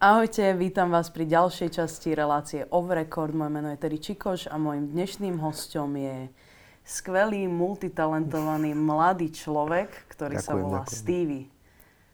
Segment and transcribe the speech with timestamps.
[0.00, 3.36] Ahojte, vítam vás pri ďalšej časti relácie Off Record.
[3.36, 6.32] Moje meno je Terry Čikoš a môjim dnešným hostom je
[6.88, 10.96] skvelý, multitalentovaný mladý človek, ktorý ďakujem, sa volá ďakujem.
[11.04, 11.44] Stevie.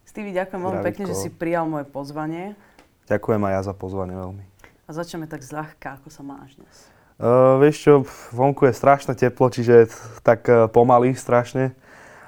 [0.03, 2.59] Stevie, ďakujem veľmi pekne, že si prijal moje pozvanie.
[3.07, 4.45] Ďakujem aj ja za pozvanie veľmi.
[4.67, 6.91] A začneme tak zľahka, ako sa máš dnes.
[7.23, 8.03] Uh, vieš čo,
[8.35, 9.95] vonku je strašné teplo, čiže
[10.27, 11.71] tak uh, pomaly strašne,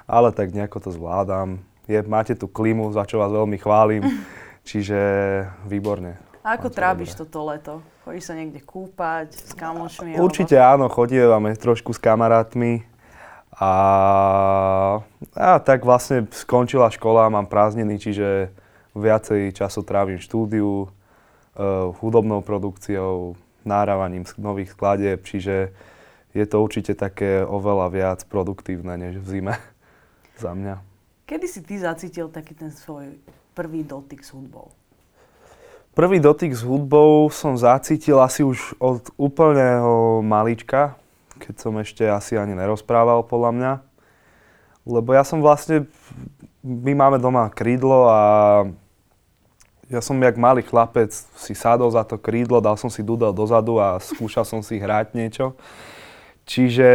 [0.07, 1.59] ale tak nejako to zvládam.
[1.83, 4.07] Je, máte tu klimu, za čo vás veľmi chválim.
[4.69, 5.01] Čiže
[5.65, 6.21] výborne.
[6.45, 7.81] A ako tráviš toto leto?
[8.05, 10.21] Chodíš sa niekde kúpať s kamošmi?
[10.21, 10.85] Určite alebo...
[10.85, 12.85] áno, chodívame trošku s kamarátmi.
[13.57, 13.73] A,
[15.33, 18.53] a tak vlastne skončila škola, mám prázdniny, čiže
[18.93, 23.33] viacej času trávim štúdiu, uh, hudobnou produkciou,
[23.65, 25.73] nárávaním nových skladieb, čiže
[26.37, 29.55] je to určite také oveľa viac produktívne než v zime
[30.43, 30.77] za mňa.
[31.25, 33.17] Kedy si ty zacítil taký ten svoj
[33.53, 34.71] prvý dotyk s hudbou?
[35.97, 40.95] Prvý dotyk s hudbou som zacítil asi už od úplného malička,
[41.41, 43.71] keď som ešte asi ani nerozprával podľa mňa.
[44.87, 45.89] Lebo ja som vlastne,
[46.63, 48.21] my máme doma krídlo a
[49.89, 53.81] ja som jak malý chlapec si sadol za to krídlo, dal som si dudel dozadu
[53.81, 55.57] a skúšal som si hrať niečo.
[56.45, 56.89] Čiže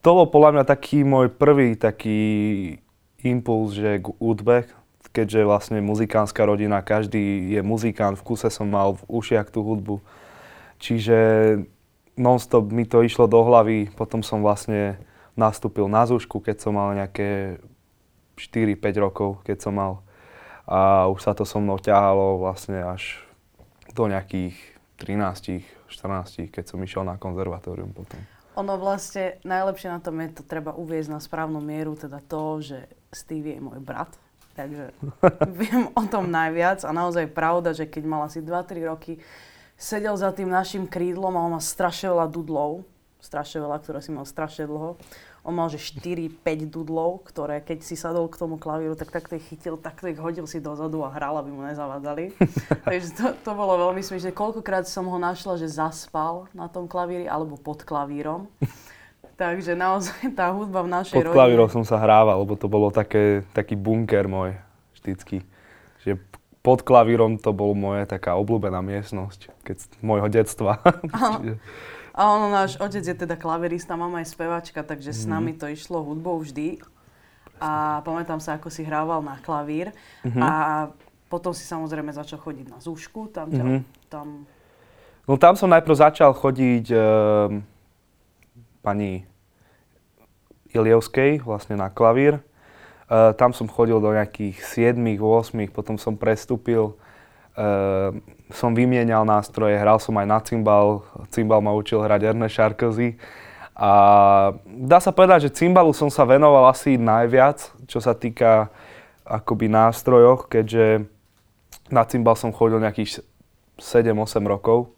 [0.00, 2.20] to bol podľa mňa taký môj prvý taký
[3.22, 4.66] impuls, že k hudbe,
[5.12, 10.00] keďže vlastne muzikánska rodina, každý je muzikán, v kuse som mal v ušiach tú hudbu.
[10.80, 11.16] Čiže
[12.16, 14.98] non-stop mi to išlo do hlavy, potom som vlastne
[15.36, 17.60] nastúpil na zúšku, keď som mal nejaké
[18.36, 19.92] 4-5 rokov, keď som mal.
[20.64, 23.20] A už sa to so mnou ťahalo vlastne až
[23.92, 24.56] do nejakých
[24.96, 28.20] 13, 14, keď som išiel na konzervatórium potom.
[28.56, 32.78] Ono vlastne, najlepšie na tom je to treba uviezť na správnu mieru, teda to, že
[33.08, 34.12] Stevie je môj brat,
[34.56, 34.92] takže
[35.60, 39.18] viem o tom najviac a naozaj pravda, že keď mal asi 2-3 roky,
[39.76, 42.86] sedel za tým našim krídlom a on má strašne veľa dudlov,
[43.22, 44.98] strašne veľa, ktoré si mal strašne dlho.
[45.42, 46.38] On mal, že 4-5
[46.70, 50.46] dudlov, ktoré keď si sadol k tomu klavíru, tak takto ich chytil, takto ich hodil
[50.46, 52.30] si dozadu a hral, aby mu nezavadzali.
[52.86, 54.30] Takže to, to bolo veľmi smiešne.
[54.30, 58.46] Koľkokrát som ho našla, že zaspal na tom klavíri alebo pod klavírom.
[59.42, 63.42] Takže naozaj tá hudba v našej Pod klavírom som sa hrával, lebo to bolo také,
[63.50, 64.54] taký bunker môj
[64.94, 65.42] vždycky.
[66.06, 66.22] Že
[66.62, 70.78] pod klavírom to bol moje taká obľúbená miestnosť, keď môjho detstva.
[72.12, 75.16] A ono, náš otec je teda klavirista, mama je spevačka, takže mm.
[75.16, 75.32] s mhm.
[75.32, 76.78] nami to išlo hudbou vždy.
[77.62, 79.94] A pamätám sa, ako si hrával na klavír.
[80.26, 80.42] Mm-hmm.
[80.42, 80.50] A
[81.30, 83.30] potom si samozrejme začal chodiť na zúšku.
[83.30, 84.10] Tam, mm-hmm.
[84.10, 84.50] tam...
[85.30, 87.54] No tam som najprv začal chodiť uh,
[88.82, 89.22] pani
[90.72, 92.40] Ilievskej, vlastne na klavír.
[93.12, 96.96] Uh, tam som chodil do nejakých 7 8 potom som prestúpil,
[97.56, 98.10] uh,
[98.48, 103.20] som vymienial nástroje, hral som aj na cymbal, cymbal ma učil hrať Ernest Sarkozy.
[103.72, 103.90] A
[104.64, 108.68] dá sa povedať, že cymbalu som sa venoval asi najviac, čo sa týka
[109.24, 111.08] akoby nástrojoch, keďže
[111.88, 113.24] na cymbal som chodil nejakých
[113.80, 114.92] 7-8 rokov.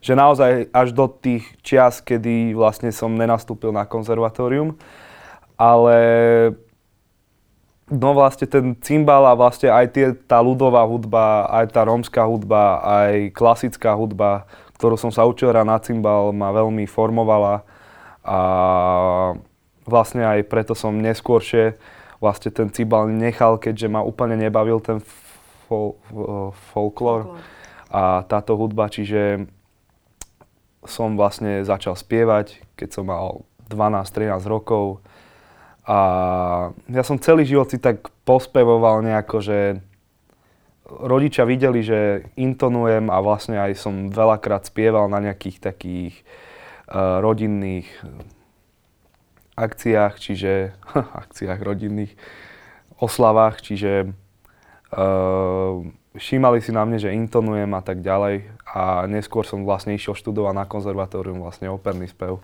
[0.00, 4.78] Že naozaj až do tých čias, kedy vlastne som nenastúpil na konzervatórium
[5.60, 5.98] ale
[7.92, 12.80] no vlastne ten cymbal a vlastne aj tie, tá ľudová hudba, aj tá rómska hudba,
[12.80, 14.48] aj klasická hudba,
[14.80, 17.60] ktorú som sa učil na cymbal, ma veľmi formovala.
[18.24, 18.38] A
[19.84, 21.76] vlastne aj preto som neskôršie
[22.22, 25.04] vlastne ten cymbal nechal, keďže ma úplne nebavil ten
[25.68, 26.00] fol,
[26.72, 27.42] folklór
[27.90, 29.50] a táto hudba, čiže
[30.86, 35.04] som vlastne začal spievať, keď som mal 12-13 rokov
[35.90, 35.98] a
[36.86, 39.58] ja som celý život si tak pospevoval nejako, že
[40.86, 46.14] rodičia videli, že intonujem a vlastne aj som veľakrát spieval na nejakých takých
[46.86, 47.90] uh, rodinných
[49.58, 50.78] akciách, čiže
[51.26, 52.14] akciách rodinných
[53.02, 54.14] oslavách, čiže
[54.94, 55.74] uh,
[56.14, 60.54] všímali si na mne, že intonujem a tak ďalej a neskôr som vlastne išiel študovať
[60.54, 62.38] na konzervatórium vlastne operný spev.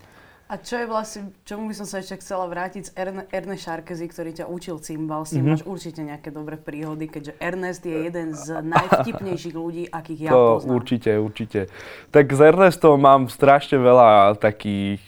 [0.47, 4.07] A čo je vlastne, čomu by som sa ešte chcela vrátiť z Erne, Ernest Šarkezi,
[4.07, 5.59] ktorý ťa učil cymbal, s ním mm-hmm.
[5.59, 10.63] máš určite nejaké dobré príhody, keďže Ernest je jeden z najvtipnejších ľudí, akých ja to
[10.63, 10.75] poznám.
[10.79, 11.61] určite, určite.
[12.15, 15.03] Tak s Ernestom mám strašne veľa takých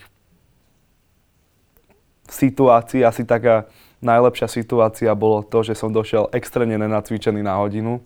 [2.27, 3.07] situácií.
[3.07, 3.71] Asi taká
[4.03, 8.03] najlepšia situácia bolo to, že som došiel extrémne nenacvičený na hodinu.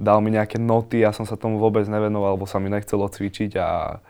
[0.00, 3.52] Dal mi nejaké noty, ja som sa tomu vôbec nevenoval, lebo sa mi nechcelo cvičiť
[3.60, 4.00] a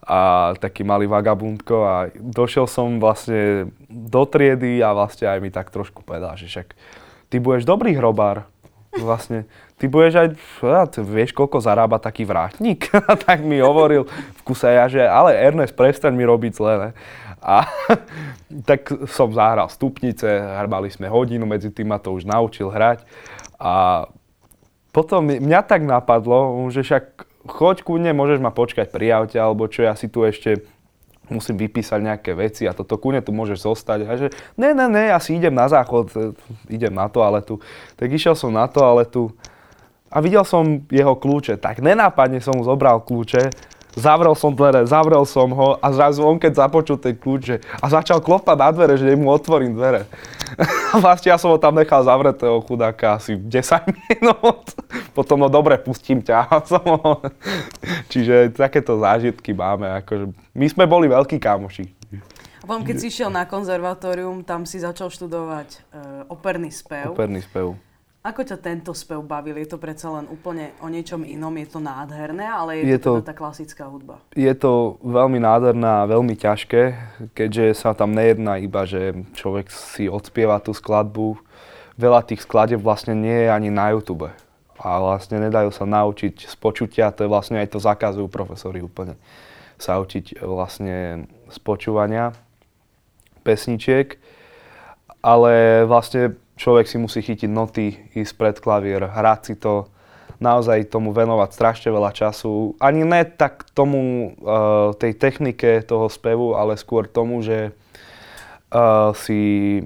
[0.00, 5.68] a taký malý vagabundko a došiel som vlastne do triedy a vlastne aj mi tak
[5.68, 6.72] trošku povedal, že však
[7.28, 8.48] ty budeš dobrý hrobár.
[8.90, 9.46] vlastne,
[9.78, 10.28] ty budeš aj,
[11.06, 12.90] vieš, koľko zarába taký vrátnik?
[13.28, 16.90] tak mi hovoril v kuse ja, že ale Ernest, prestaň mi robiť zle, ne?
[17.38, 17.70] A
[18.68, 20.26] tak som zahral stupnice,
[20.66, 23.06] mali sme hodinu, medzi tým ma to už naučil hrať.
[23.62, 24.04] A
[24.90, 29.70] potom mňa tak napadlo, že však choď ku mne, môžeš ma počkať pri aute, alebo
[29.70, 30.60] čo ja si tu ešte
[31.30, 33.98] musím vypísať nejaké veci a toto kune tu môžeš zostať.
[34.10, 36.34] A že ne, ne, ne, asi idem na záchod, e,
[36.68, 37.62] idem na toaletu.
[37.94, 39.30] Tak išiel som na toaletu
[40.10, 41.62] a videl som jeho kľúče.
[41.62, 43.54] Tak nenápadne som mu zobral kľúče,
[43.96, 48.22] zavrel som dvere, zavrel som ho a zrazu on keď započul tie kľúče a začal
[48.22, 50.06] klopať na dvere, že mu otvorím dvere.
[51.04, 53.50] vlastne ja som ho tam nechal zavretého chudáka asi 10
[54.08, 54.74] minút.
[55.16, 56.46] Potom, no dobre, pustím ťa.
[58.12, 59.86] Čiže takéto zážitky máme.
[60.02, 61.86] Akože, my sme boli veľkí kámoši.
[62.60, 67.16] A potom, keď si išiel na konzervatórium, tam si začal študovať uh, operný spev.
[67.16, 67.72] Operný spev.
[68.20, 69.56] Ako ťa tento spev bavil?
[69.56, 73.16] Je to predsa len úplne o niečom inom, je to nádherné, ale je, je to,
[73.16, 74.20] to teda tá klasická hudba?
[74.36, 76.82] Je to veľmi nádherná a veľmi ťažké,
[77.32, 81.40] keďže sa tam nejedná iba, že človek si odspieva tú skladbu.
[81.96, 84.28] Veľa tých skladeb vlastne nie je ani na YouTube.
[84.76, 89.16] A vlastne nedajú sa naučiť z počutia, to je vlastne aj to zakazujú profesori úplne.
[89.80, 92.36] Sa učiť vlastne z počúvania
[93.48, 94.20] pesničiek.
[95.20, 99.88] Ale vlastne človek si musí chytiť noty, ísť pred klavír, hrať si to,
[100.40, 102.76] naozaj tomu venovať strašne veľa času.
[102.80, 107.72] Ani ne tak tomu, uh, tej technike toho spevu, ale skôr tomu, že
[108.72, 109.84] uh, si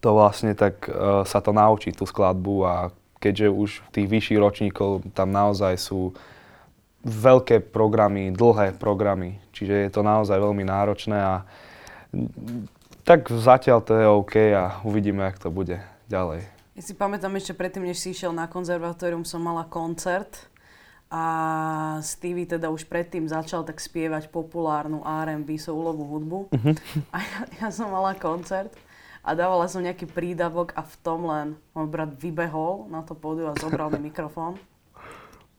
[0.00, 2.74] to vlastne tak uh, sa to naučí, tú skladbu a
[3.20, 6.16] keďže už tých vyšších ročníkov tam naozaj sú
[7.04, 11.34] veľké programy, dlhé programy, čiže je to naozaj veľmi náročné a
[13.08, 15.80] tak zatiaľ to je OK a uvidíme, jak to bude
[16.12, 16.44] ďalej.
[16.76, 20.44] Ja si pamätám ešte predtým, než si išiel na konzervatórium, som mala koncert
[21.08, 21.24] a
[22.04, 26.38] Stevie teda už predtým začal tak spievať populárnu R&B soulovú hudbu.
[26.52, 26.74] Uh-huh.
[27.16, 28.76] A ja, ja som mala koncert
[29.24, 33.52] a dávala som nejaký prídavok a v tom len môj brat vybehol na to pódium
[33.52, 34.56] a zobral mi mikrofón.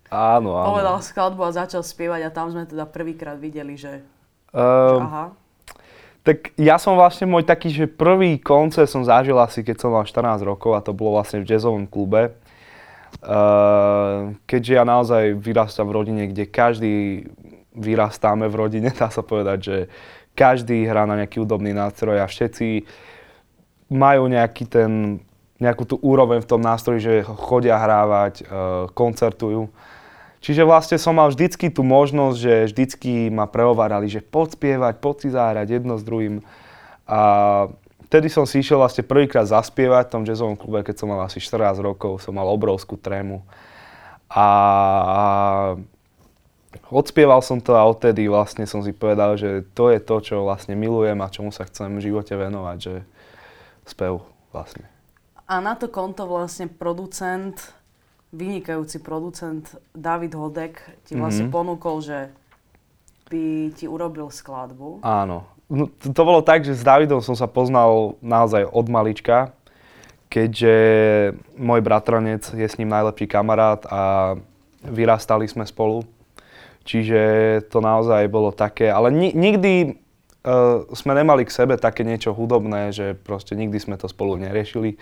[0.09, 0.73] Áno, áno.
[0.73, 4.01] Povedal skladbu a začal spievať a tam sme teda prvýkrát videli, že,
[4.49, 5.25] um, že aha.
[6.29, 10.05] Tak ja som vlastne môj taký, že prvý koncert som zažil asi, keď som mal
[10.05, 12.37] 14 rokov a to bolo vlastne v jazzovom klube.
[13.25, 17.25] Uh, keďže ja naozaj vyrastám v rodine, kde každý
[17.73, 19.77] vyrastáme v rodine, dá sa povedať, že
[20.37, 22.85] každý hrá na nejaký údobný nástroj a všetci
[23.89, 25.17] majú nejaký ten,
[25.57, 29.65] nejakú tú úroveň v tom nástroji, že chodia hrávať, uh, koncertujú.
[30.39, 35.15] Čiže vlastne som mal vždycky tú možnosť, že vždycky ma prehovárali, že poď spievať, poď
[35.19, 36.39] si zahrať jedno s druhým.
[37.03, 37.19] A
[38.07, 41.43] vtedy som si išiel vlastne prvýkrát zaspievať v tom jazzovom klube, keď som mal asi
[41.43, 43.43] 14 rokov, som mal obrovskú trému.
[44.31, 44.47] A,
[46.87, 50.73] odspieval som to a odtedy vlastne som si povedal, že to je to, čo vlastne
[50.79, 52.93] milujem a čomu sa chcem v živote venovať, že
[53.85, 54.85] spev vlastne.
[55.49, 57.57] A na to konto vlastne producent
[58.29, 61.57] vynikajúci producent David Hodek ti vlastne mm-hmm.
[61.57, 62.19] ponúkol, že
[63.29, 65.01] by ti urobil skladbu.
[65.05, 65.45] Áno.
[65.69, 69.53] No, to, to bolo tak, že s Davidom som sa poznal naozaj od malička,
[70.25, 70.75] keďže
[71.57, 74.33] môj bratranec je s ním najlepší kamarát a
[74.81, 76.05] vyrastali sme spolu.
[76.89, 77.21] Čiže
[77.69, 80.01] to naozaj bolo také, ale ni- nikdy
[80.45, 84.95] uh, sme nemali k sebe také niečo hudobné, že proste nikdy sme to spolu neriešili.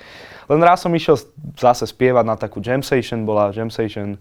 [0.49, 1.19] Len raz som išiel
[1.57, 4.17] zase spievať na takú jam session, bola jam session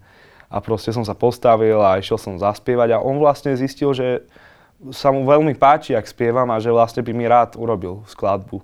[0.53, 4.27] a proste som sa postavil a išiel som zaspievať a on vlastne zistil, že
[4.93, 8.61] sa mu veľmi páči, ak spievam a že vlastne by mi rád urobil skladbu.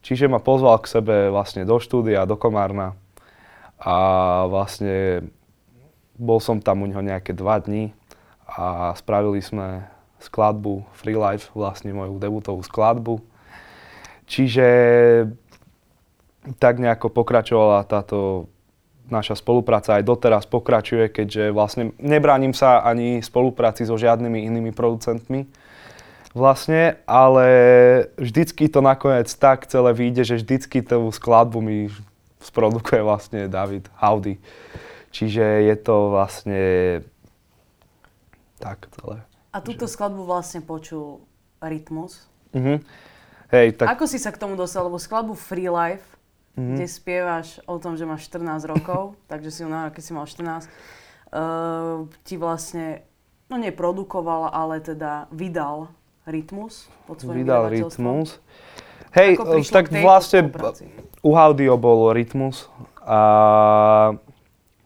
[0.00, 2.96] Čiže ma pozval k sebe vlastne do štúdia, do Komárna
[3.76, 3.96] a
[4.48, 5.28] vlastne
[6.16, 7.92] bol som tam u neho nejaké dva dní
[8.48, 9.84] a spravili sme
[10.20, 13.20] skladbu Free Life, vlastne moju debutovú skladbu.
[14.30, 14.68] Čiže
[16.62, 18.48] tak nejako pokračovala táto
[19.10, 25.50] naša spolupráca aj doteraz pokračuje, keďže vlastne nebránim sa ani spolupráci so žiadnymi inými producentmi.
[26.30, 27.46] Vlastne, ale
[28.14, 31.90] vždycky to nakoniec tak celé vyjde, že vždycky tú skladbu mi
[32.38, 34.38] sprodukuje vlastne David Howdy.
[35.10, 36.62] Čiže je to vlastne
[38.62, 39.26] tak celé.
[39.50, 39.98] A túto že...
[39.98, 41.26] skladbu vlastne počul
[41.58, 42.30] Rytmus.
[42.54, 42.78] Uh-huh.
[43.50, 43.98] Hej, tak...
[43.98, 44.86] Ako si sa k tomu dostal?
[44.86, 46.06] Lebo skladbu Free Life,
[46.54, 46.78] uh-huh.
[46.78, 50.26] kde spievaš o tom, že máš 14 rokov, takže si ju na keď si mal
[50.26, 50.70] 14,
[51.34, 53.02] uh, ti vlastne,
[53.50, 55.90] no nie produkoval, ale teda vydal
[56.30, 58.38] Rytmus pod svojím Vydal Rytmus.
[59.10, 59.42] Hej,
[59.74, 60.54] tak vlastne
[61.26, 62.70] u Audio bol Rytmus
[63.02, 63.18] a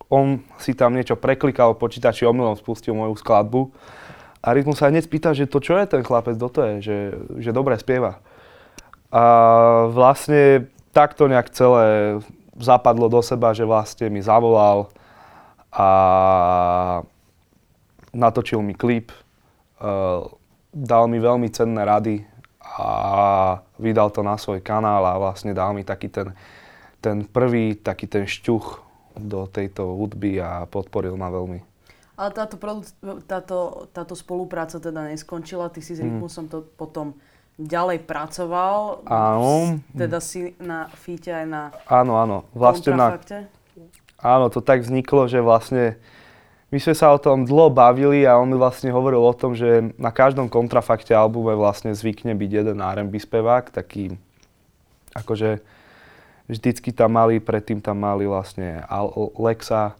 [0.08, 3.68] on si tam niečo preklikal v počítači, omylom spustil moju skladbu
[4.44, 6.98] a Rytmus sa hneď spýta, že to čo je ten chlapec, kto to je, že,
[7.40, 8.20] že dobre spieva.
[9.08, 9.24] A
[9.88, 12.20] vlastne takto nejak celé
[12.60, 14.92] zapadlo do seba, že vlastne mi zavolal
[15.72, 15.88] a
[18.12, 19.10] natočil mi klip,
[19.80, 20.28] uh,
[20.70, 22.22] dal mi veľmi cenné rady
[22.60, 22.88] a
[23.80, 26.36] vydal to na svoj kanál a vlastne dal mi taký ten,
[27.00, 28.66] ten prvý, taký ten šťuch
[29.18, 31.73] do tejto hudby a podporil ma veľmi.
[32.14, 32.56] Ale táto,
[33.26, 33.58] táto,
[33.90, 36.22] táto spolupráca teda neskončila, ty si s hmm.
[36.22, 37.18] Rytmusom to potom
[37.58, 39.02] ďalej pracoval.
[39.06, 39.78] Áno.
[39.94, 42.46] Teda si na fíte aj na Áno, áno.
[42.54, 43.18] Vlastne na,
[44.22, 45.98] áno, to tak vzniklo, že vlastne
[46.74, 49.94] my sme sa o tom dlho bavili a on mi vlastne hovoril o tom, že
[49.94, 54.18] na každom kontrafakte albume vlastne zvykne byť jeden R&B spevák, taký
[55.14, 55.62] akože
[56.50, 58.82] vždycky tam mali, predtým tam mali vlastne
[59.38, 59.94] Lexa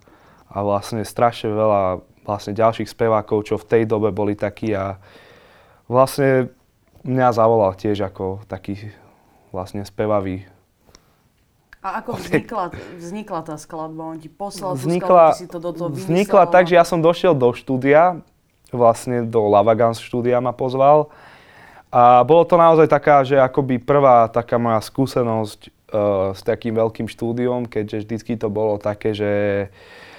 [0.55, 4.97] a vlastne strašne veľa vlastne ďalších spevákov, čo v tej dobe boli takí a
[5.91, 6.49] vlastne
[7.05, 8.95] mňa zavolal tiež ako taký
[9.53, 10.49] vlastne spevavý
[11.85, 14.17] a ako vznikla, vznikla tá skladba?
[14.17, 16.09] On ti poslal vznikla, skladbu, ty si to do toho vymyslel?
[16.09, 18.25] Vznikla tak, že ja som došiel do štúdia,
[18.73, 21.13] vlastne do Lavagans štúdia ma pozval.
[21.93, 27.05] A bolo to naozaj taká, že akoby prvá taká moja skúsenosť uh, s takým veľkým
[27.05, 29.33] štúdiom, keďže vždycky to bolo také, že
[29.69, 30.14] uh,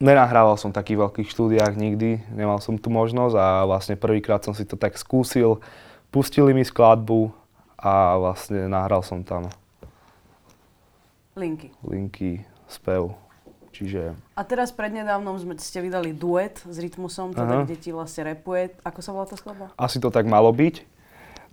[0.00, 4.56] nenahrával som v takých veľkých štúdiách nikdy, nemal som tu možnosť a vlastne prvýkrát som
[4.56, 5.60] si to tak skúsil.
[6.10, 7.30] Pustili mi skladbu,
[7.80, 9.48] a vlastne nahral som tam
[11.32, 11.72] linky.
[11.80, 13.16] Linky, spev.
[13.72, 14.12] Čiže...
[14.36, 18.76] A teraz prednedávnom sme, ste vydali duet s Rytmusom, teda, kde ti vlastne repuje.
[18.84, 19.72] Ako sa volá tá skladba?
[19.80, 20.84] Asi to tak malo byť.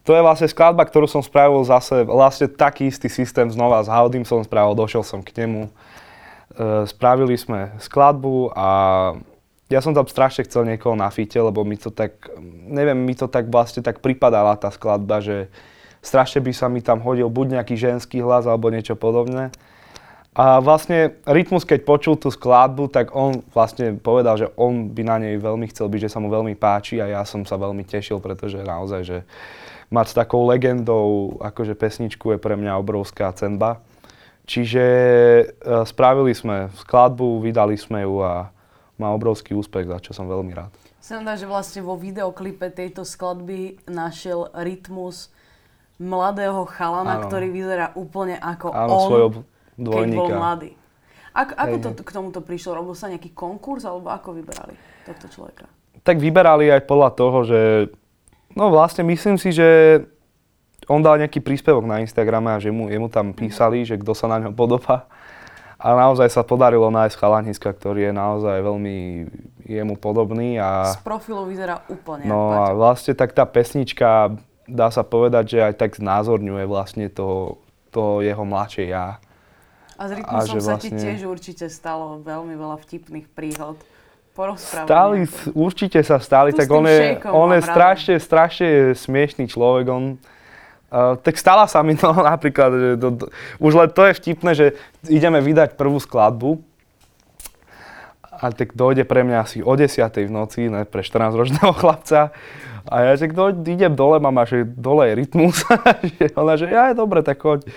[0.03, 4.27] To je vlastne skladba, ktorú som spravil zase, vlastne taký istý systém znova s Haudym
[4.27, 5.71] som spravil, došiel som k nemu.
[6.55, 8.69] E, spravili sme skladbu a
[9.67, 12.31] ja som tam strašne chcel niekoho na fite, lebo mi to tak,
[12.71, 15.51] neviem, mi to tak vlastne tak pripadala tá skladba, že
[15.99, 19.51] strašne by sa mi tam hodil buď nejaký ženský hlas alebo niečo podobné.
[20.37, 25.17] A vlastne Rytmus, keď počul tú skladbu, tak on vlastne povedal, že on by na
[25.17, 28.21] nej veľmi chcel byť, že sa mu veľmi páči a ja som sa veľmi tešil,
[28.21, 29.17] pretože naozaj, že
[29.89, 33.81] mať s takou legendou akože pesničku je pre mňa obrovská cenba.
[34.47, 35.43] Čiže e,
[35.83, 38.47] spravili sme skladbu, vydali sme ju a
[38.95, 40.71] má obrovský úspech, za čo som veľmi rád.
[41.03, 45.35] Som že vlastne vo videoklipe tejto skladby našiel Rytmus
[45.99, 47.27] mladého chalana, ano.
[47.27, 49.29] ktorý vyzerá úplne ako ano, on, svojho
[49.77, 50.71] keď bol mladý.
[51.37, 52.81] Ako, ako to, k tomuto prišlo?
[52.81, 54.73] Robil sa nejaký konkurs, alebo ako vyberali
[55.05, 55.69] tohto človeka?
[56.01, 57.61] Tak vyberali aj podľa toho, že
[58.57, 60.01] no vlastne myslím si, že
[60.85, 64.29] on dal nejaký príspevok na Instagrame a že mu, jemu tam písali, že kto sa
[64.29, 65.09] na ňo podobá.
[65.77, 69.29] A naozaj sa podarilo nájsť chalaniska, ktorý je naozaj veľmi
[69.61, 70.57] jemu podobný.
[70.57, 74.33] A, Z profilu vyzerá úplne No a vlastne tak tá pesnička
[74.65, 77.61] dá sa povedať, že aj tak znázorňuje vlastne to,
[77.93, 79.21] to jeho mladšie ja.
[79.97, 80.97] A s rytmusom sa vlastne...
[80.97, 83.77] ti tiež určite stalo veľmi veľa vtipných príhod.
[84.37, 85.25] Stali,
[85.57, 89.89] určite sa stali, tu tak on je, on je strašne, strašne smiešný človek.
[89.89, 90.13] On,
[90.91, 93.25] uh, tak stala sa mi to napríklad, že do, do,
[93.59, 94.65] už len to je vtipné, že
[95.07, 96.61] ideme vydať prvú skladbu
[98.37, 99.97] a tak dojde pre mňa asi o 10.
[100.13, 102.35] v noci, ne, pre 14-ročného chlapca
[102.87, 105.67] a ja, že kto idem dole, mama, že dole je rytmus.
[106.39, 107.67] ona, že ja, je dobre, tak choď.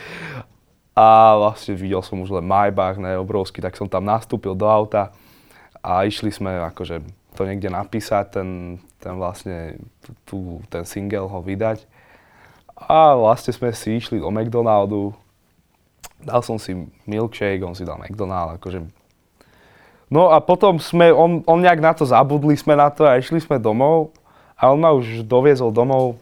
[0.95, 5.11] A vlastne videl som už len Maybach, ne, obrovský, tak som tam nastúpil do auta
[5.83, 7.03] a išli sme akože
[7.35, 8.49] to niekde napísať, ten,
[9.03, 9.81] ten vlastne,
[10.27, 11.87] tu, ten single ho vydať.
[12.81, 15.13] A vlastne sme si išli do McDonaldu,
[16.25, 18.85] dal som si milkshake, on si dal McDonald, akože.
[20.11, 23.39] No a potom sme, on, on nejak na to zabudli sme na to a išli
[23.39, 24.11] sme domov
[24.59, 26.19] a on ma už doviezol domov,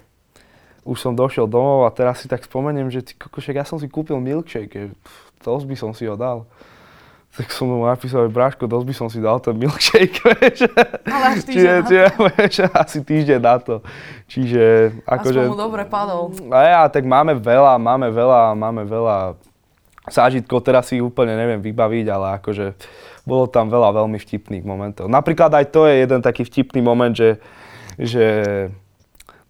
[0.84, 3.88] už som došiel domov a teraz si tak spomeniem, že ty kokošek, ja som si
[3.88, 4.92] kúpil milkshake,
[5.40, 6.44] dosť by som si ho dal.
[7.38, 10.66] Tak som mu napísal, že Bráško, dosť by som si dal ten milkshake, vieš.
[11.06, 13.74] Ale až čiže, čiže, vieš, asi týždeň na to.
[14.26, 15.40] Čiže, akože...
[15.46, 16.34] Aspoň mu dobre padol.
[16.50, 19.38] A ja, tak máme veľa, máme veľa, máme veľa
[20.10, 22.74] zážitkov, teraz si úplne neviem vybaviť, ale akože
[23.22, 25.06] bolo tam veľa veľmi vtipných momentov.
[25.06, 27.38] Napríklad aj to je jeden taký vtipný moment, že
[27.98, 28.24] že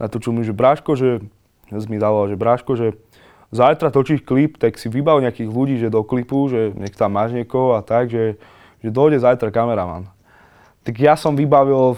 [0.01, 1.21] natočil mi, že Bráško, že
[1.69, 2.97] mi dával, že Bráško, že
[3.49, 7.33] zajtra točíš klip, tak si vybav nejakých ľudí, že do klipu, že nech tam máš
[7.33, 8.37] niekoho a tak, že,
[8.85, 10.09] že dojde zajtra kameraman.
[10.85, 11.97] Tak ja som vybavil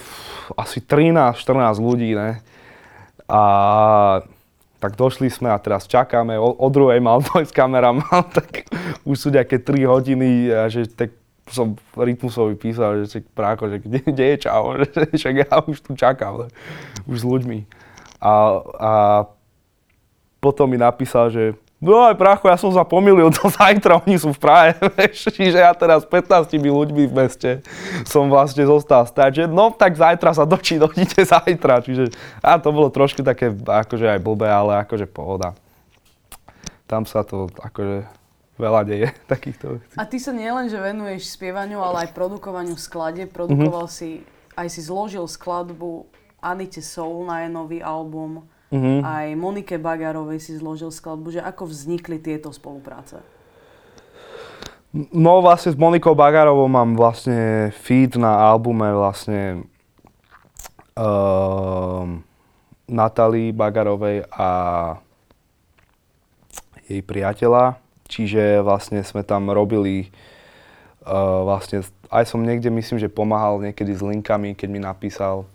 [0.54, 2.42] asi 13-14 ľudí, ne?
[3.30, 3.42] A
[4.80, 8.66] tak došli sme a teraz čakáme, o, o druhej mal dojsť kameraman, tak
[9.04, 11.14] už sú nejaké 3 hodiny a že tak
[11.50, 15.92] som Rytmusovi písal, že práko, že kde, kde je čau, že však ja už tu
[15.98, 16.46] čakám,
[17.10, 17.66] už s ľuďmi.
[18.22, 18.32] A,
[18.78, 18.92] a
[20.40, 24.32] potom mi napísal, že no aj prácho, ja som sa pomýlil, to zajtra oni sú
[24.32, 24.72] v Prahe,
[25.36, 27.50] čiže ja teraz 15 ľuďmi v meste
[28.08, 32.72] som vlastne zostal stať, že no tak zajtra sa dočí, dojdite zajtra, čiže a to
[32.72, 35.52] bolo trošku také akože aj blbé, ale akože pohoda.
[36.90, 38.02] Tam sa to akože
[38.60, 39.94] veľa deje takýchto vecí.
[39.96, 43.24] A ty sa nielen, že venuješ spievaniu, ale aj produkovaniu sklade.
[43.24, 44.20] Produkoval mm-hmm.
[44.20, 44.20] si,
[44.58, 46.04] aj si zložil skladbu
[46.44, 48.44] Anite Soul na jej nový album.
[48.70, 48.98] Mm-hmm.
[49.02, 53.18] Aj Monike Bagarovej si zložil skladbu, že ako vznikli tieto spolupráce?
[54.94, 59.70] No vlastne s Monikou Bagarovou mám vlastne feed na albume vlastne
[60.98, 62.02] uh,
[62.90, 64.48] Natalii Bagarovej a
[66.90, 67.78] jej priateľa.
[68.10, 70.10] Čiže vlastne sme tam robili
[71.06, 75.46] uh, vlastne, aj som niekde myslím, že pomáhal niekedy s linkami, keď mi napísal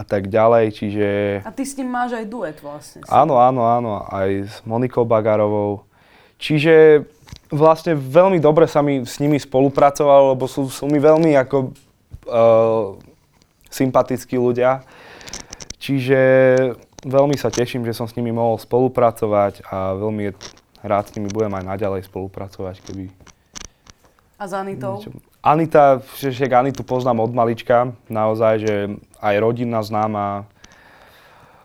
[0.00, 1.08] a tak ďalej, čiže...
[1.44, 3.04] A ty s ním máš aj duet vlastne.
[3.04, 5.84] Áno, áno, áno, aj s Monikou Bagarovou.
[6.40, 7.04] Čiže
[7.52, 12.96] vlastne veľmi dobre sa mi s nimi spolupracovalo, lebo sú, sú mi veľmi ako uh,
[13.68, 14.80] sympatickí ľudia.
[15.76, 16.20] Čiže
[17.04, 20.32] veľmi sa teším, že som s nimi mohol spolupracovať a veľmi
[20.80, 23.12] rád s nimi budem aj naďalej spolupracovať, keby...
[24.40, 24.96] A s Anitou?
[24.96, 25.12] Niečo...
[25.44, 28.74] Anita, však Anitu poznám od malička, naozaj, že
[29.20, 30.48] aj rodina známa,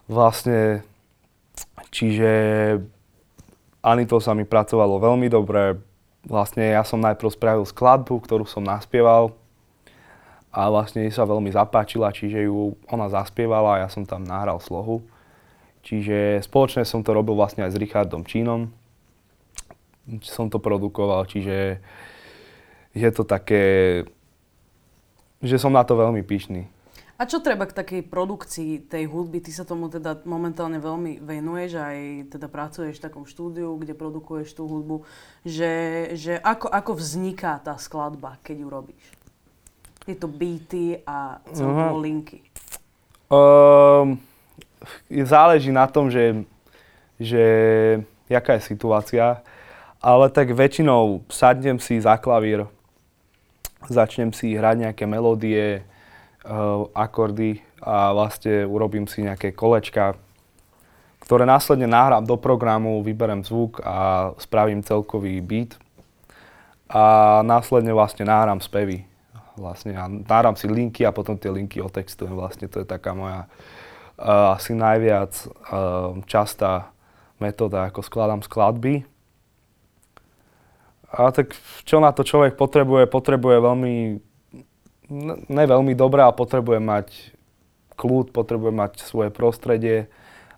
[0.06, 0.84] vlastne,
[1.90, 2.32] čiže
[3.86, 5.80] Anitou sa mi pracovalo veľmi dobre,
[6.26, 9.34] vlastne ja som najprv spravil skladbu, ktorú som naspieval
[10.50, 15.06] a vlastne sa veľmi zapáčila, čiže ju ona zaspievala a ja som tam nahral slohu.
[15.86, 18.74] Čiže spoločne som to robil vlastne aj s Richardom Čínom,
[20.26, 21.78] som to produkoval, čiže
[22.98, 23.64] je to také,
[25.46, 26.66] že som na to veľmi pyšný.
[27.16, 29.40] A čo treba k takej produkcii tej hudby?
[29.40, 31.98] Ty sa tomu teda momentálne veľmi venuješ, aj
[32.36, 35.08] teda pracuješ v takom štúdiu, kde produkuješ tú hudbu.
[35.48, 35.74] Že,
[36.20, 39.06] že ako, ako vzniká tá skladba, keď ju robíš?
[40.04, 42.44] Tieto beaty a celkovo linky.
[43.32, 44.20] Um,
[45.08, 46.44] záleží na tom, že,
[47.16, 47.44] že
[48.28, 49.40] jaká je situácia,
[50.04, 52.68] ale tak väčšinou sadnem si za klavír,
[53.88, 55.82] začnem si hrať nejaké melódie,
[56.94, 60.14] akordy a vlastne urobím si nejaké kolečka,
[61.26, 65.74] ktoré následne nahrám do programu, vyberem zvuk a spravím celkový beat
[66.86, 69.10] a následne vlastne nahrám spevy.
[69.58, 72.36] Vlastne a nahrám si linky a potom tie linky otextujem.
[72.36, 73.48] Vlastne to je taká moja
[74.20, 76.92] uh, asi najviac uh, častá
[77.40, 79.08] metóda, ako skladám skladby.
[81.16, 81.56] A tak
[81.88, 83.08] čo na to človek potrebuje?
[83.08, 83.94] Potrebuje veľmi,
[85.50, 87.08] ne veľmi dobré, ale potrebuje mať
[87.96, 90.12] kľud, potrebuje mať svoje prostredie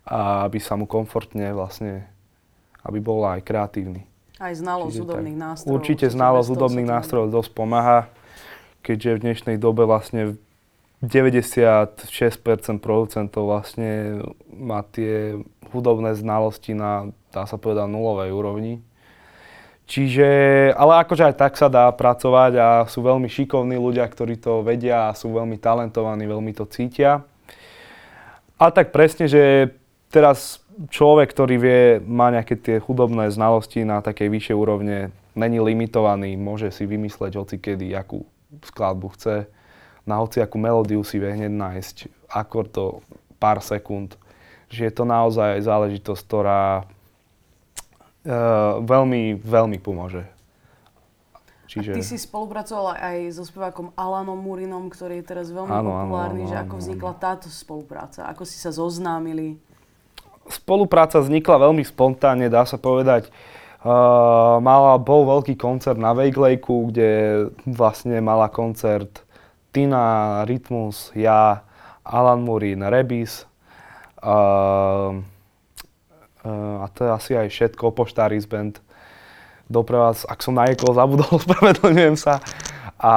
[0.08, 2.08] a aby sa mu komfortne vlastne,
[2.88, 4.08] aby bol aj kreatívny.
[4.38, 5.74] Aj znalosť hudobných nástrojov.
[5.74, 8.00] Určite znalosť hudobných nástrojov dosť pomáha,
[8.86, 10.38] keďže v dnešnej dobe vlastne
[11.04, 12.02] 96%
[12.82, 15.38] producentov vlastne má tie
[15.70, 18.82] hudobné znalosti na, dá sa povedať, nulovej úrovni.
[19.88, 20.28] Čiže,
[20.76, 25.08] ale akože aj tak sa dá pracovať a sú veľmi šikovní ľudia, ktorí to vedia
[25.08, 27.24] a sú veľmi talentovaní, veľmi to cítia.
[28.60, 29.72] A tak presne, že
[30.12, 30.60] teraz
[30.92, 36.68] človek, ktorý vie, má nejaké tie chudobné znalosti na takej vyššej úrovne, není limitovaný, môže
[36.76, 38.28] si vymysleť hocikedy, akú
[38.68, 39.48] skladbu chce.
[40.04, 41.96] Na hociakú melódiu si vie hneď nájsť
[42.28, 43.00] akord to
[43.40, 44.20] pár sekúnd.
[44.68, 46.84] Že je to naozaj záležitosť, ktorá
[48.28, 50.28] uh, veľmi, veľmi pomôže.
[51.68, 51.92] Čiže...
[51.92, 56.44] A ty si spolupracovala aj so spevákom Alanom Murinom, ktorý je teraz veľmi ano, populárny,
[56.44, 58.24] ano, ano, že ako vznikla táto spolupráca?
[58.32, 59.60] Ako si sa zoznámili?
[60.48, 63.28] Spolupráca vznikla veľmi spontánne, dá sa povedať.
[63.84, 67.10] Uh, mala, bol veľký koncert na Vejglejku, kde
[67.68, 69.28] vlastne mala koncert
[69.76, 71.68] Tina, Rytmus, ja,
[72.02, 73.44] Alan Murin, Rebis.
[74.24, 75.20] Uh,
[76.48, 78.80] a to je asi aj všetko, Poštáris Band.
[79.68, 82.40] Dopre vás, ak som na niekoho zabudol, spravedlňujem sa.
[82.98, 83.14] A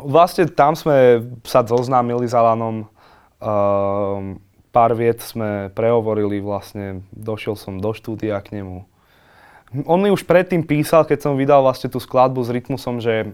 [0.00, 2.88] vlastne tam sme sa zoznámili s Alanom.
[3.40, 4.40] Um,
[4.72, 8.86] pár viet sme prehovorili vlastne, došiel som do štúdia k nemu.
[9.86, 13.30] On mi už predtým písal, keď som vydal vlastne tú skladbu s rytmusom, že,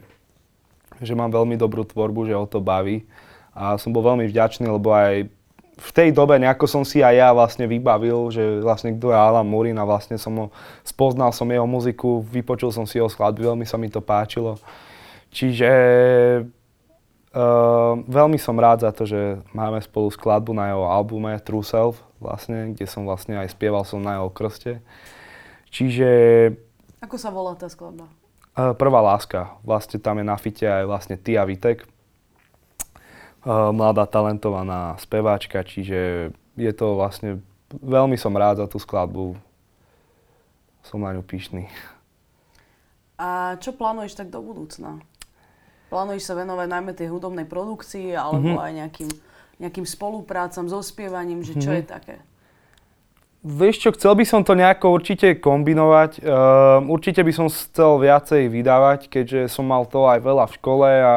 [1.01, 3.09] že mám veľmi dobrú tvorbu, že o to baví.
[3.57, 5.33] A som bol veľmi vďačný, lebo aj
[5.77, 9.45] v tej dobe nejako som si aj ja vlastne vybavil, že vlastne kto je Alan
[9.45, 10.47] Murin a vlastne som ho,
[10.81, 14.57] spoznal som jeho muziku, vypočul som si jeho skladby, veľmi sa mi to páčilo.
[15.29, 15.71] Čiže
[17.37, 22.01] uh, veľmi som rád za to, že máme spolu skladbu na jeho albume True Self,
[22.25, 24.81] vlastne, kde som vlastne aj spieval som na jeho krste.
[25.69, 26.09] Čiže...
[27.05, 28.09] Ako sa volá tá skladba?
[28.57, 29.53] Uh, prvá láska.
[29.61, 31.96] Vlastne tam je na fite aj vlastne Tia Vitek, uh,
[33.47, 37.39] mladá talentovaná speváčka, čiže je to vlastne,
[37.71, 39.39] veľmi som rád za tú skladbu.
[40.83, 41.71] Som na ňu pyšný.
[43.19, 44.99] A čo plánuješ tak do budúcna?
[45.87, 48.67] Plánuješ sa venovať najmä tej hudobnej produkcii alebo mm-hmm.
[48.67, 49.11] aj nejakým,
[49.63, 51.81] nejakým spoluprácam so spievaním, že čo mm-hmm.
[51.81, 52.17] je také?
[53.47, 56.19] Vieš čo, chcel by som to nejako určite kombinovať.
[56.19, 60.89] Uh, určite by som chcel viacej vydávať, keďže som mal to aj veľa v škole
[60.91, 61.15] a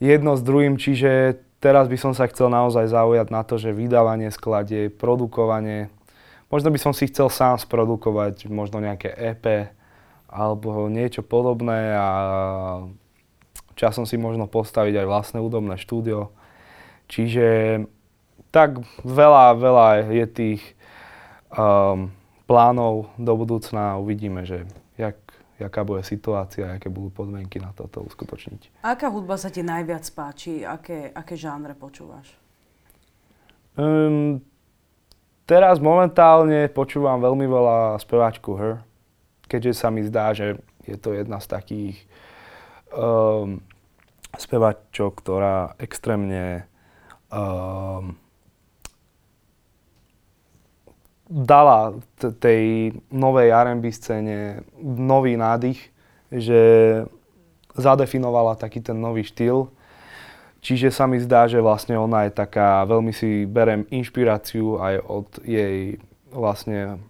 [0.00, 4.32] jedno s druhým, čiže teraz by som sa chcel naozaj zaujať na to, že vydávanie
[4.32, 5.92] skladie, produkovanie.
[6.48, 9.70] Možno by som si chcel sám sprodukovať možno nejaké EP
[10.26, 12.08] alebo niečo podobné a
[13.76, 16.32] časom si možno postaviť aj vlastné údobné štúdio.
[17.06, 17.80] Čiže
[18.50, 20.62] tak veľa, veľa je tých
[21.54, 22.10] um,
[22.50, 23.98] plánov do budúcna.
[23.98, 24.66] Uvidíme, že
[25.60, 28.82] jaká bude situácia, aké budú podmienky na toto uskutočniť.
[28.82, 30.64] Aká hudba sa ti najviac páči?
[30.64, 32.32] Aké, aké žánre počúvaš?
[33.76, 34.40] Um,
[35.44, 38.74] teraz momentálne počúvam veľmi veľa speváčku Her,
[39.46, 41.96] keďže sa mi zdá, že je to jedna z takých
[42.90, 43.62] um,
[44.34, 46.64] spevačok, ktorá extrémne
[47.28, 48.16] um,
[51.30, 52.62] dala t- tej
[53.14, 55.78] novej R&B scéne nový nádych,
[56.34, 56.60] že
[57.78, 59.70] zadefinovala taký ten nový štýl.
[60.60, 65.28] Čiže sa mi zdá, že vlastne ona je taká, veľmi si berem inšpiráciu aj od
[65.46, 65.96] jej
[66.28, 67.00] vlastne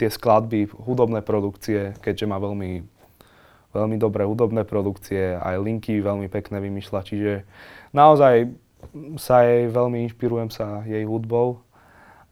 [0.00, 2.86] tie skladby, hudobné produkcie, keďže má veľmi
[3.76, 7.32] veľmi dobré hudobné produkcie, aj linky veľmi pekné vymýšľa, čiže
[7.92, 8.48] naozaj
[9.20, 11.60] sa jej veľmi inšpirujem sa jej hudbou.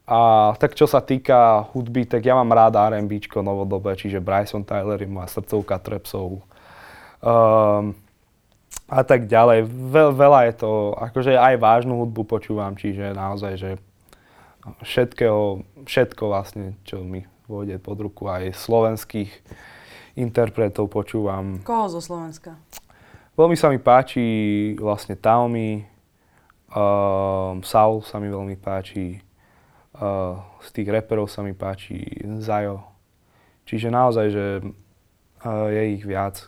[0.05, 5.01] A tak čo sa týka hudby, tak ja mám rád R&B novodobé, čiže Bryson Tyler
[5.01, 6.45] je moja srdcovka trepsov.
[7.25, 7.97] Um,
[8.85, 9.65] a tak ďalej.
[9.65, 13.71] Ve, veľa je to, akože aj vážnu hudbu počúvam, čiže naozaj, že
[14.85, 19.29] všetkého, všetko vlastne, čo mi vôjde pod ruku, aj slovenských
[20.17, 21.65] interpretov počúvam.
[21.65, 22.57] Koho zo Slovenska?
[23.33, 24.21] Veľmi sa mi páči
[24.77, 25.81] vlastne Taomi,
[26.77, 29.24] uh, Saul sa mi veľmi páči,
[29.97, 32.03] uh, z tých reperov sa mi páči
[32.43, 32.83] Zajo.
[33.65, 36.45] Čiže naozaj, že uh, je ich viac,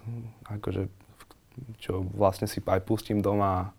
[0.47, 0.91] akože,
[1.81, 3.73] čo vlastne si aj pustím doma.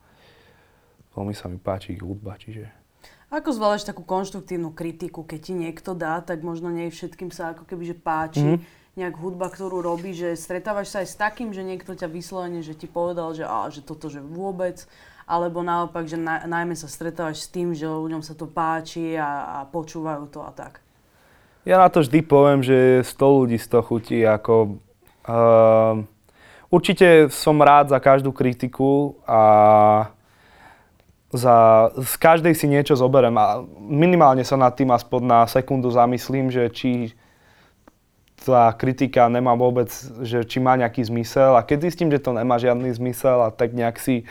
[1.15, 2.67] Veľmi sa mi páči ich hudba, čiže...
[3.29, 7.69] Ako zvládaš takú konštruktívnu kritiku, keď ti niekto dá, tak možno nie všetkým sa ako
[7.69, 8.45] keby že páči.
[8.45, 12.67] Mm-hmm nejak hudba, ktorú robí, že stretávaš sa aj s takým, že niekto ťa vyslovene,
[12.67, 14.83] že ti povedal, že, á, že toto, že vôbec,
[15.29, 19.61] alebo naopak, že na, najmä sa stretávaš s tým, že ľuďom sa to páči a,
[19.61, 20.81] a počúvajú to a tak?
[21.69, 24.81] Ja na to vždy poviem, že 100 ľudí z toho chutí, ako...
[25.29, 26.09] Uh,
[26.73, 29.43] určite som rád za každú kritiku a
[31.29, 36.49] za, z každej si niečo zoberiem a minimálne sa nad tým aspoň na sekundu zamyslím,
[36.49, 37.13] že či
[38.41, 39.93] tá kritika nemá vôbec,
[40.25, 43.77] že či má nejaký zmysel a keď zistím, že to nemá žiadny zmysel a tak
[43.77, 44.25] nejak si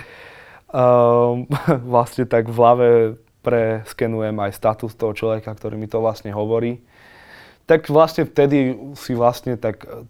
[0.71, 1.47] um,
[1.93, 2.89] vlastne tak v hlave
[3.47, 6.83] preskenujem aj status toho človeka, ktorý mi to vlastne hovorí,
[7.63, 10.03] tak vlastne vtedy si vlastne tak e,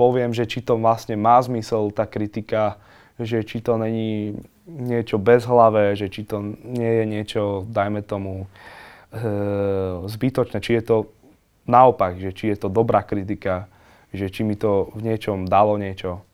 [0.00, 2.80] poviem, že či to vlastne má zmysel, tá kritika,
[3.20, 8.48] že či to není niečo bezhlavé, že či to nie je niečo, dajme tomu,
[9.12, 9.26] e,
[10.08, 10.96] zbytočné, či je to
[11.68, 13.68] naopak, že či je to dobrá kritika,
[14.08, 16.24] že či mi to v niečom dalo niečo.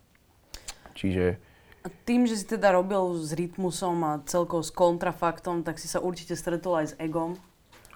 [0.94, 1.47] Čiže...
[1.88, 6.05] A tým, že si teda robil s rytmusom a celkovo s kontrafaktom, tak si sa
[6.05, 7.40] určite stretol aj s egom.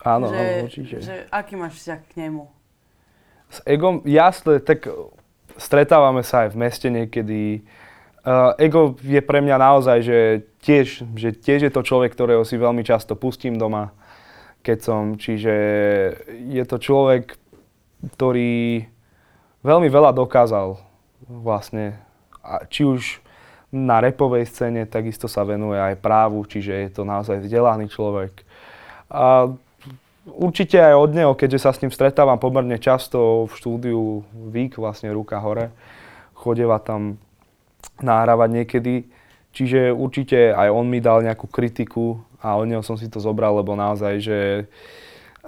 [0.00, 0.94] Áno, že, áno, určite.
[1.04, 2.48] Že aký máš vzťah k nemu?
[3.52, 4.88] S egom, jasne, tak
[5.60, 7.68] stretávame sa aj v meste niekedy.
[8.24, 10.18] Uh, ego je pre mňa naozaj, že
[10.64, 13.92] tiež, že tiež je to človek, ktorého si veľmi často pustím doma
[14.62, 15.54] keď som, čiže
[16.30, 17.34] je to človek,
[18.14, 18.86] ktorý
[19.66, 20.78] veľmi veľa dokázal
[21.26, 21.98] vlastne,
[22.42, 23.21] a či už
[23.72, 28.44] na repovej scéne, takisto sa venuje aj právu, čiže je to naozaj vzdelaný človek.
[29.08, 29.48] A
[30.28, 35.08] určite aj od neho, keďže sa s ním stretávam pomerne často v štúdiu Vík, vlastne
[35.08, 35.72] ruka hore,
[36.36, 37.16] chodeva tam
[38.04, 39.08] nahrávať niekedy,
[39.56, 43.56] čiže určite aj on mi dal nejakú kritiku a od neho som si to zobral,
[43.56, 44.38] lebo naozaj, že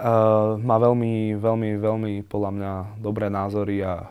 [0.01, 4.09] uh, má veľmi, veľmi, veľmi podľa mňa dobré názory a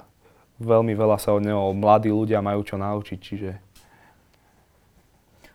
[0.62, 3.73] veľmi veľa sa od neho mladí ľudia majú čo naučiť, čiže...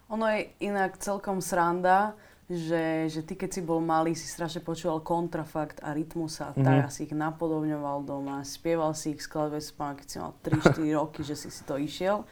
[0.10, 2.18] Ono je inak celkom sranda,
[2.50, 6.66] že, že ty keď si bol malý, si strašne počúval kontrafakt a rytmus a mm-hmm.
[6.66, 11.22] tak si ich napodobňoval doma, spieval si ich skladbe spán, keď si mal 3-4 roky,
[11.22, 12.26] že si si to išiel.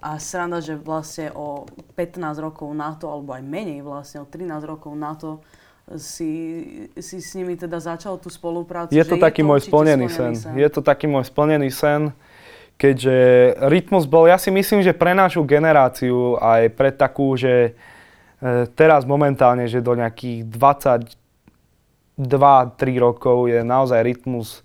[0.00, 1.68] A sranda, že vlastne o
[2.00, 5.44] 15 rokov na to, alebo aj menej vlastne, o 13 rokov na to,
[5.96, 6.30] si,
[7.00, 8.92] si s nimi teda začal tú spoluprácu.
[8.92, 10.32] Je to taký je to môj splnený sen.
[10.36, 10.52] sen.
[10.52, 12.12] Je to taký môj splnený sen,
[12.78, 13.16] keďže
[13.58, 17.74] Rytmus bol, ja si myslím, že pre našu generáciu aj pre takú, že
[18.38, 22.22] E, teraz momentálne, že do nejakých 22-3
[23.02, 24.62] rokov je naozaj rytmus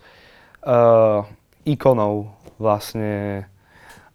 [0.61, 1.25] uh,
[1.65, 2.29] ikonov
[2.61, 3.45] vlastne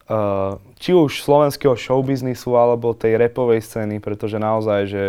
[0.06, 5.04] uh, či už slovenského showbiznisu alebo tej repovej scény, pretože naozaj, že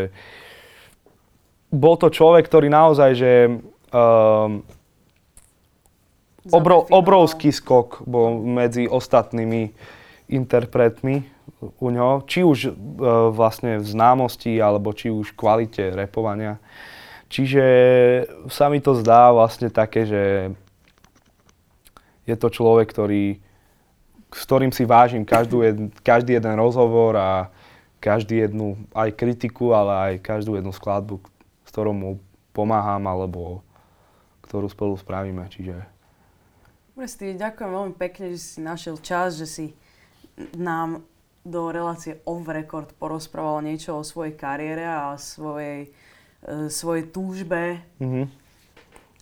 [1.69, 3.33] bol to človek, ktorý naozaj, že
[3.93, 4.49] uh,
[6.47, 9.75] obro, obrovský skok bol medzi ostatnými
[10.29, 11.25] interpretmi
[11.59, 12.71] u ňo, či už e,
[13.33, 16.61] vlastne v známosti, alebo či už v kvalite repovania.
[17.29, 17.65] Čiže
[18.49, 20.23] sa mi to zdá vlastne také, že
[22.25, 23.41] je to človek, ktorý,
[24.29, 27.29] s ktorým si vážim každú jed, každý jeden rozhovor a
[27.99, 31.19] každý jednu aj kritiku, ale aj každú jednu skladbu,
[31.65, 32.11] s ktorou mu
[32.53, 33.65] pomáham, alebo
[34.45, 35.43] ktorú spolu spravíme.
[35.51, 35.98] Čiže...
[36.99, 39.65] Dobre, ďakujem veľmi pekne, že si našiel čas, že si
[40.59, 40.99] nám
[41.47, 45.95] do relácie off record porozprával niečo o svojej kariére a svojej,
[46.43, 47.79] e, svojej túžbe.
[48.03, 48.25] Mm-hmm.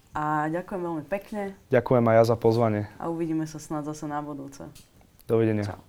[0.09, 1.53] A ďakujem veľmi pekne.
[1.69, 2.89] Ďakujem aj ja za pozvanie.
[2.97, 4.65] A uvidíme sa snad zase na budúce.
[5.29, 5.69] Dovidenia.
[5.69, 5.86] Čau.